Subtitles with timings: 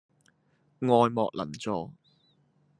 [0.79, 1.93] 愛莫能助